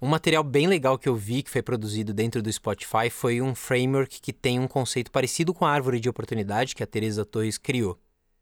[0.00, 3.54] Um material bem legal que eu vi que foi produzido dentro do Spotify foi um
[3.54, 7.58] framework que tem um conceito parecido com a árvore de oportunidade que a Teresa Torres
[7.58, 7.98] criou.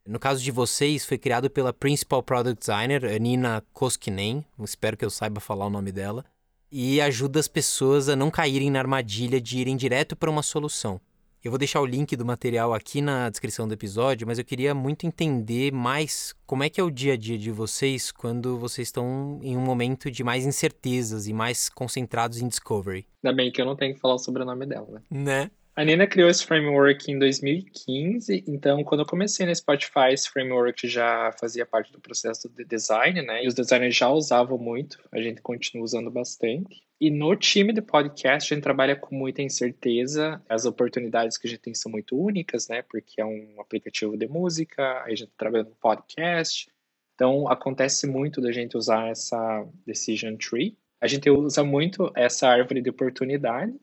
[0.06, 5.08] No caso de vocês, foi criado pela Principal Product Designer, Nina Koskinen, espero que eu
[5.08, 6.26] saiba falar o nome dela,
[6.70, 11.00] e ajuda as pessoas a não caírem na armadilha de irem direto para uma solução.
[11.42, 14.74] Eu vou deixar o link do material aqui na descrição do episódio, mas eu queria
[14.74, 18.88] muito entender mais como é que é o dia a dia de vocês quando vocês
[18.88, 23.06] estão em um momento de mais incertezas e mais concentrados em discovery.
[23.22, 25.00] Ainda bem que eu não tenho que falar o sobrenome dela, né?
[25.10, 25.50] Né?
[25.76, 30.86] A Nina criou esse framework em 2015, então quando eu comecei no Spotify, esse framework
[30.86, 33.44] já fazia parte do processo de design, né?
[33.44, 36.80] E os designers já usavam muito, a gente continua usando bastante.
[37.00, 40.40] E no time de podcast, a gente trabalha com muita incerteza.
[40.48, 42.80] As oportunidades que a gente tem são muito únicas, né?
[42.82, 46.70] Porque é um aplicativo de música, a gente trabalha no podcast.
[47.16, 50.78] Então, acontece muito da gente usar essa decision tree.
[51.00, 53.74] A gente usa muito essa árvore de oportunidade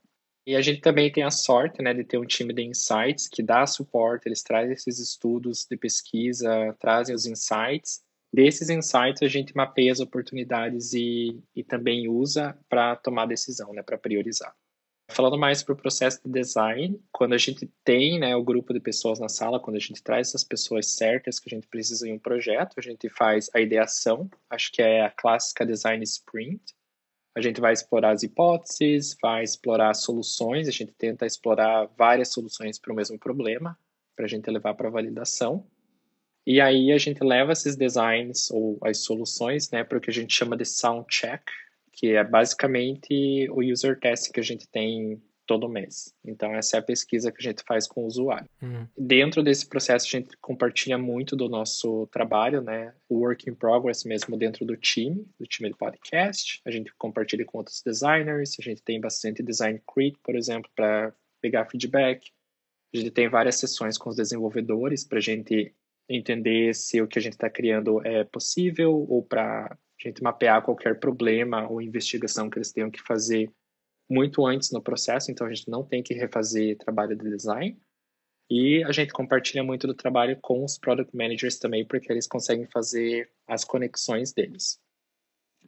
[0.46, 3.44] e a gente também tem a sorte né, de ter um time de insights que
[3.44, 8.02] dá suporte, eles trazem esses estudos de pesquisa, trazem os insights.
[8.34, 13.84] Desses insights, a gente mapeia as oportunidades e, e também usa para tomar decisão, né,
[13.84, 14.56] para priorizar.
[15.12, 18.80] Falando mais para o processo de design, quando a gente tem né, o grupo de
[18.80, 22.14] pessoas na sala, quando a gente traz essas pessoas certas que a gente precisa em
[22.14, 26.62] um projeto, a gente faz a ideação, acho que é a clássica design sprint,
[27.36, 32.78] a gente vai explorar as hipóteses, vai explorar soluções, a gente tenta explorar várias soluções
[32.78, 33.78] para o mesmo problema,
[34.16, 35.66] para a gente levar para validação.
[36.46, 40.14] E aí a gente leva esses designs ou as soluções né, para o que a
[40.14, 41.42] gente chama de sound check,
[41.94, 46.14] que é basicamente o user test que a gente tem todo mês.
[46.24, 48.50] Então, essa é a pesquisa que a gente faz com o usuário.
[48.62, 48.88] Uhum.
[48.98, 52.94] Dentro desse processo, a gente compartilha muito do nosso trabalho, né?
[53.10, 56.62] O work in progress mesmo dentro do time, do time de podcast.
[56.66, 58.56] A gente compartilha com outros designers.
[58.60, 62.32] A gente tem bastante design crit, por exemplo, para pegar feedback.
[62.94, 65.74] A gente tem várias sessões com os desenvolvedores para a gente
[66.10, 69.78] entender se o que a gente está criando é possível ou para a
[70.08, 73.52] gente mapear qualquer problema ou investigação que eles tenham que fazer
[74.12, 77.80] muito antes no processo, então a gente não tem que refazer trabalho de design.
[78.50, 82.66] E a gente compartilha muito do trabalho com os product managers também, porque eles conseguem
[82.66, 84.78] fazer as conexões deles.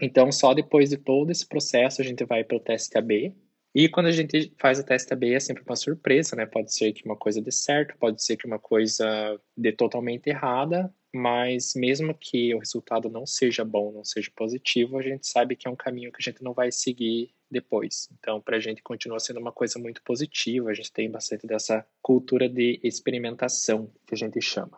[0.01, 3.33] Então, só depois de todo esse processo, a gente vai para o teste AB.
[3.73, 6.45] E quando a gente faz o teste AB, é sempre uma surpresa, né?
[6.45, 10.93] Pode ser que uma coisa dê certo, pode ser que uma coisa dê totalmente errada,
[11.15, 15.67] mas mesmo que o resultado não seja bom, não seja positivo, a gente sabe que
[15.67, 18.09] é um caminho que a gente não vai seguir depois.
[18.19, 21.85] Então, para a gente continua sendo uma coisa muito positiva, a gente tem bastante dessa
[22.01, 24.77] cultura de experimentação que a gente chama.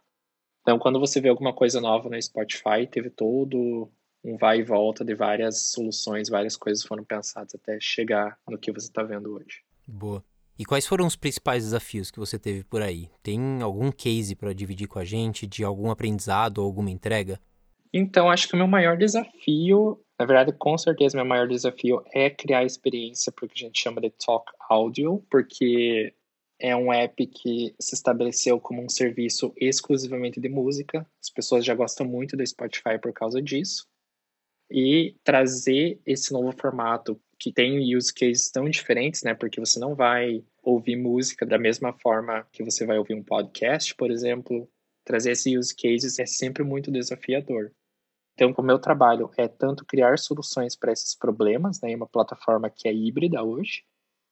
[0.61, 3.89] Então, quando você vê alguma coisa nova no Spotify, teve todo
[4.23, 8.71] um vai e volta de várias soluções, várias coisas foram pensadas até chegar no que
[8.71, 9.63] você está vendo hoje.
[9.87, 10.23] Boa.
[10.57, 13.09] E quais foram os principais desafios que você teve por aí?
[13.21, 17.39] Tem algum case para dividir com a gente de algum aprendizado ou alguma entrega?
[17.93, 22.29] Então, acho que o meu maior desafio, na verdade, com certeza, meu maior desafio é
[22.29, 26.13] criar experiência para o que a gente chama de talk audio, porque
[26.59, 31.05] é um app que se estabeleceu como um serviço exclusivamente de música.
[31.21, 33.87] As pessoas já gostam muito do Spotify por causa disso.
[34.71, 39.35] E trazer esse novo formato que tem use cases tão diferentes, né?
[39.35, 43.93] Porque você não vai ouvir música da mesma forma que você vai ouvir um podcast,
[43.95, 44.67] por exemplo.
[45.03, 47.71] Trazer esse use cases é sempre muito desafiador.
[48.35, 52.69] Então, o meu trabalho é tanto criar soluções para esses problemas, né, em uma plataforma
[52.69, 53.83] que é híbrida hoje,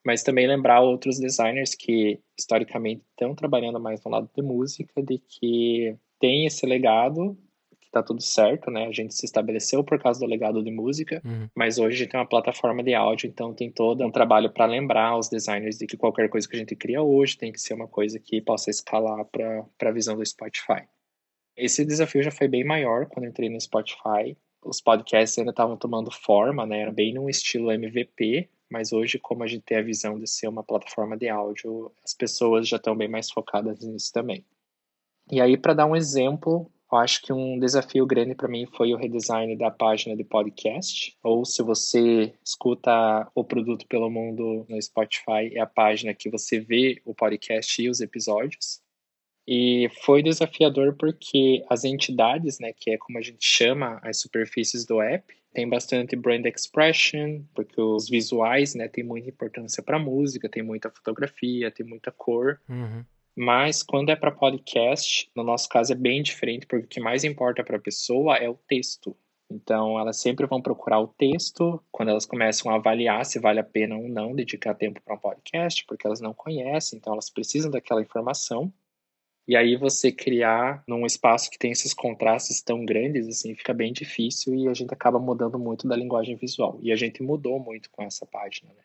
[0.06, 5.18] mas também lembrar outros designers que historicamente estão trabalhando mais no lado de música, de
[5.18, 7.38] que tem esse legado,
[7.80, 8.88] que está tudo certo, né?
[8.88, 11.48] A gente se estabeleceu por causa do legado de música, uhum.
[11.56, 14.66] mas hoje a gente tem uma plataforma de áudio, então tem todo um trabalho para
[14.66, 17.74] lembrar os designers de que qualquer coisa que a gente cria hoje tem que ser
[17.74, 20.84] uma coisa que possa escalar para a visão do Spotify.
[21.56, 24.38] Esse desafio já foi bem maior quando entrei no Spotify.
[24.64, 26.82] Os podcasts ainda estavam tomando forma, né?
[26.82, 30.48] Era bem no estilo MVP, mas hoje, como a gente tem a visão de ser
[30.48, 34.46] uma plataforma de áudio, as pessoas já estão bem mais focadas nisso também.
[35.32, 38.94] E aí, para dar um exemplo, eu acho que um desafio grande para mim foi
[38.94, 41.18] o redesign da página de podcast.
[41.24, 46.60] Ou se você escuta o produto pelo mundo no Spotify, é a página que você
[46.60, 48.83] vê o podcast e os episódios.
[49.48, 54.86] E foi desafiador porque as entidades, né, que é como a gente chama as superfícies
[54.86, 60.50] do app, tem bastante brand expression, porque os visuais, né, tem muita importância para música,
[60.50, 62.60] tem muita fotografia, tem muita cor.
[62.68, 63.04] Uhum.
[63.36, 67.24] Mas quando é para podcast, no nosso caso é bem diferente, porque o que mais
[67.24, 69.16] importa para a pessoa é o texto.
[69.50, 73.64] Então, elas sempre vão procurar o texto quando elas começam a avaliar se vale a
[73.64, 77.70] pena ou não dedicar tempo para um podcast, porque elas não conhecem, então elas precisam
[77.70, 78.74] daquela informação.
[79.48, 83.92] E aí você criar num espaço que tem esses contrastes tão grandes, assim, fica bem
[83.92, 86.80] difícil e a gente acaba mudando muito da linguagem visual.
[86.82, 88.84] E a gente mudou muito com essa página, né?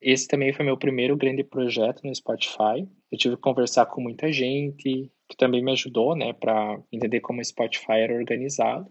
[0.00, 2.86] Esse também foi meu primeiro grande projeto no Spotify.
[3.10, 7.40] Eu tive que conversar com muita gente, que também me ajudou, né, para entender como
[7.40, 8.90] o Spotify era organizado.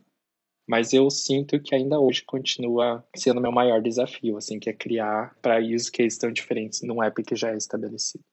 [0.65, 5.36] Mas eu sinto que ainda hoje continua sendo meu maior desafio, assim, que é criar
[5.41, 8.24] para use cases tão diferentes num app que já é estabelecido.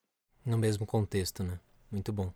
[0.47, 1.59] No mesmo contexto, né?
[1.91, 2.33] Muito bom.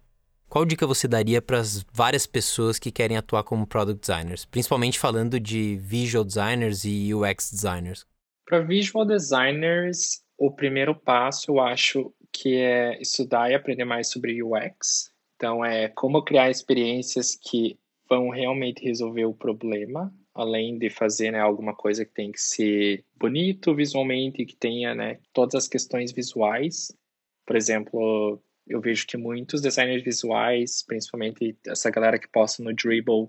[0.48, 4.98] Qual dica você daria para as várias pessoas que querem atuar como product designers, principalmente
[4.98, 8.04] falando de visual designers e UX designers?
[8.44, 14.42] Para visual designers, o primeiro passo eu acho que é estudar e aprender mais sobre
[14.42, 15.10] UX.
[15.36, 21.40] Então, é como criar experiências que vão realmente resolver o problema, além de fazer né,
[21.40, 26.94] alguma coisa que tem que ser bonito visualmente, que tenha né, todas as questões visuais.
[27.46, 28.38] Por exemplo,
[28.72, 33.28] eu vejo que muitos designers visuais, principalmente essa galera que posta no Dribble,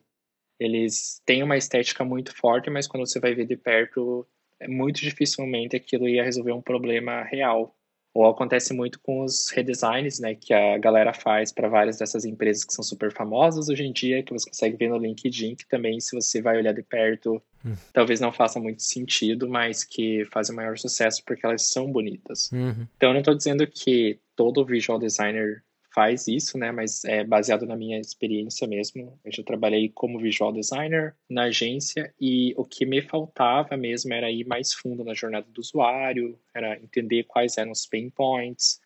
[0.59, 4.27] eles têm uma estética muito forte, mas quando você vai ver de perto,
[4.59, 7.75] é muito dificilmente aquilo ia resolver um problema real.
[8.13, 12.63] Ou acontece muito com os redesigns, né, que a galera faz para várias dessas empresas
[12.63, 15.99] que são super famosas hoje em dia, que você consegue ver no LinkedIn, que também,
[15.99, 17.73] se você vai olhar de perto, hum.
[17.91, 22.51] talvez não faça muito sentido, mas que fazem maior sucesso porque elas são bonitas.
[22.51, 22.87] Uhum.
[22.95, 26.71] Então, eu não estou dizendo que todo visual designer faz isso, né?
[26.71, 29.19] Mas é baseado na minha experiência mesmo.
[29.23, 34.31] Eu já trabalhei como visual designer na agência e o que me faltava mesmo era
[34.31, 38.79] ir mais fundo na jornada do usuário, era entender quais eram os pain points,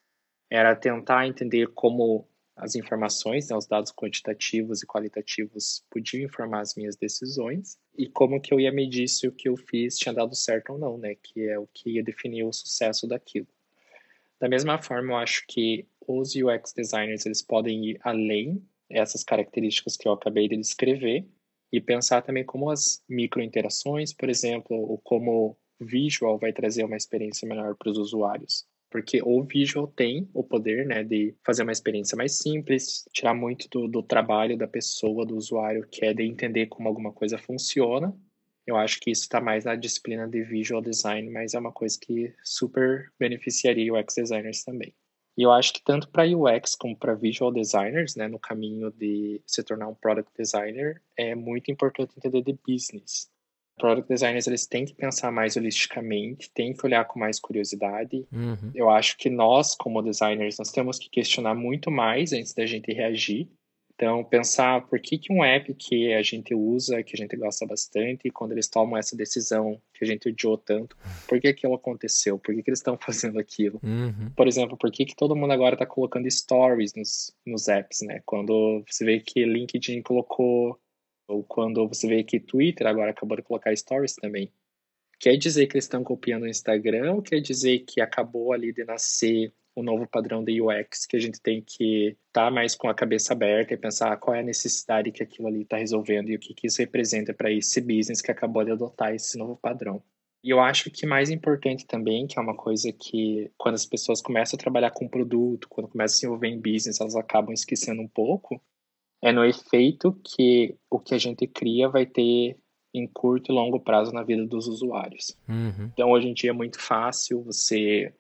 [0.50, 6.74] era tentar entender como as informações, né, os dados quantitativos e qualitativos podiam informar as
[6.76, 10.36] minhas decisões e como que eu ia medir se o que eu fiz tinha dado
[10.36, 11.16] certo ou não, né?
[11.16, 13.48] Que é o que ia definir o sucesso daquilo.
[14.40, 19.98] Da mesma forma, eu acho que os UX designers eles podem ir além dessas características
[19.98, 21.28] que eu acabei de descrever
[21.72, 26.96] e pensar também como as microinterações, por exemplo, ou como o visual vai trazer uma
[26.96, 28.66] experiência melhor para os usuários.
[28.90, 33.68] Porque o visual tem o poder né, de fazer uma experiência mais simples, tirar muito
[33.70, 38.18] do, do trabalho da pessoa, do usuário, que é de entender como alguma coisa funciona,
[38.68, 41.98] eu acho que isso está mais na disciplina de visual design, mas é uma coisa
[42.00, 44.94] que super beneficiaria UX designers também.
[45.38, 49.40] E eu acho que tanto para UX como para visual designers, né, no caminho de
[49.46, 53.30] se tornar um product designer, é muito importante entender de business.
[53.78, 58.26] Product designers eles têm que pensar mais holisticamente, têm que olhar com mais curiosidade.
[58.32, 58.72] Uhum.
[58.74, 62.92] Eu acho que nós, como designers, nós temos que questionar muito mais antes da gente
[62.92, 63.48] reagir
[63.98, 67.66] então, pensar por que, que um app que a gente usa, que a gente gosta
[67.66, 70.96] bastante, e quando eles tomam essa decisão que a gente odiou tanto,
[71.28, 72.38] por que aquilo aconteceu?
[72.38, 73.80] Por que, que eles estão fazendo aquilo?
[73.82, 74.30] Uhum.
[74.36, 78.22] Por exemplo, por que, que todo mundo agora está colocando stories nos, nos apps, né?
[78.24, 80.80] Quando você vê que LinkedIn colocou,
[81.28, 84.52] ou quando você vê que Twitter agora acabou de colocar stories também.
[85.20, 88.86] Quer dizer que eles estão copiando o Instagram ou quer dizer que acabou ali de
[88.86, 92.90] nascer o novo padrão de UX, que a gente tem que estar tá mais com
[92.90, 96.36] a cabeça aberta e pensar qual é a necessidade que aquilo ali está resolvendo e
[96.36, 100.02] o que, que isso representa para esse business que acabou de adotar esse novo padrão.
[100.44, 104.20] E eu acho que mais importante também, que é uma coisa que quando as pessoas
[104.20, 108.02] começam a trabalhar com produto, quando começam a se envolver em business, elas acabam esquecendo
[108.02, 108.60] um pouco,
[109.22, 112.58] é no efeito que o que a gente cria vai ter
[112.96, 115.38] em curto e longo prazo na vida dos usuários.
[115.48, 115.92] Uhum.
[115.94, 118.12] Então, hoje em dia é muito fácil você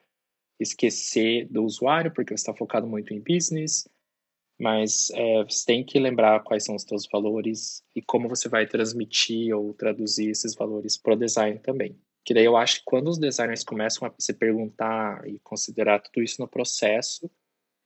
[0.59, 3.87] esquecer do usuário, porque você está focado muito em business,
[4.59, 8.65] mas é, você tem que lembrar quais são os seus valores e como você vai
[8.65, 11.95] transmitir ou traduzir esses valores para o design também.
[12.25, 16.23] Que daí eu acho que quando os designers começam a se perguntar e considerar tudo
[16.23, 17.29] isso no processo,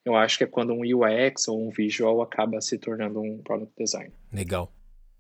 [0.04, 3.74] eu acho que é quando um UX ou um visual acaba se tornando um product
[3.78, 4.12] design.
[4.32, 4.74] Legal.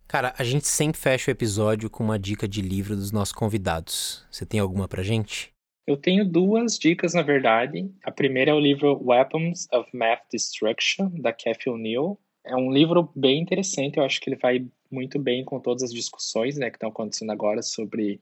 [0.07, 4.25] Cara, a gente sempre fecha o episódio com uma dica de livro dos nossos convidados.
[4.31, 5.53] Você tem alguma pra gente?
[5.85, 7.89] Eu tenho duas dicas, na verdade.
[8.03, 12.19] A primeira é o livro Weapons of Math Destruction, da Kathy O'Neill.
[12.45, 15.93] É um livro bem interessante, eu acho que ele vai muito bem com todas as
[15.93, 18.19] discussões né, que estão acontecendo agora sobre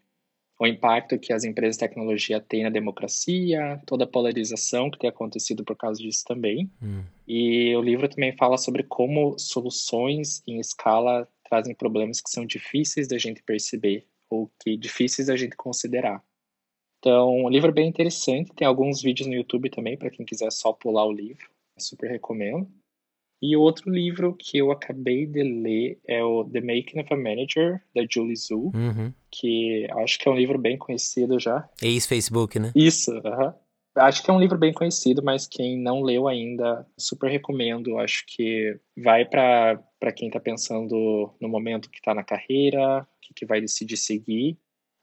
[0.59, 5.09] o impacto que as empresas de tecnologia têm na democracia, toda a polarização que tem
[5.09, 6.69] acontecido por causa disso também.
[6.83, 7.03] Hum.
[7.25, 13.07] E o livro também fala sobre como soluções em escala trazem problemas que são difíceis
[13.07, 16.21] da gente perceber ou que difíceis da gente considerar.
[16.99, 20.51] Então, o livro é bem interessante, tem alguns vídeos no YouTube também para quem quiser
[20.51, 22.67] só pular o livro, super recomendo.
[23.41, 27.81] E outro livro que eu acabei de ler é o The Making of a Manager,
[27.95, 29.13] da Julie Zhu, uhum.
[29.31, 31.67] que acho que é um livro bem conhecido já.
[31.81, 32.73] Ex-Facebook, né?
[32.75, 33.55] Isso, uh -huh.
[33.95, 37.97] Acho que é um livro bem conhecido, mas quem não leu ainda, super recomendo.
[37.97, 43.45] Acho que vai para quem está pensando no momento que está na carreira, que, que
[43.45, 44.57] vai decidir seguir.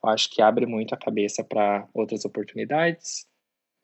[0.07, 3.25] Eu acho que abre muito a cabeça para outras oportunidades.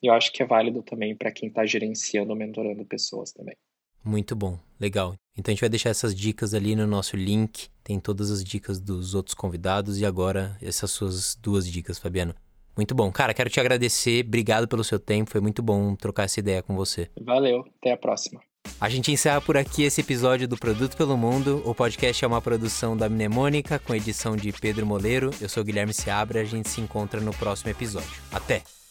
[0.01, 3.55] E eu acho que é válido também para quem está gerenciando ou mentorando pessoas também.
[4.03, 5.15] Muito bom, legal.
[5.37, 7.69] Então a gente vai deixar essas dicas ali no nosso link.
[7.83, 12.33] Tem todas as dicas dos outros convidados e agora essas suas duas dicas, Fabiano.
[12.75, 13.11] Muito bom.
[13.11, 14.25] Cara, quero te agradecer.
[14.25, 15.29] Obrigado pelo seu tempo.
[15.29, 17.09] Foi muito bom trocar essa ideia com você.
[17.21, 17.65] Valeu.
[17.79, 18.41] Até a próxima.
[18.83, 21.61] A gente encerra por aqui esse episódio do Produto pelo Mundo.
[21.63, 25.31] O podcast é uma produção da Mnemônica, com edição de Pedro Moleiro.
[25.39, 26.41] Eu sou Guilherme Seabra.
[26.41, 28.11] A gente se encontra no próximo episódio.
[28.29, 28.82] Até!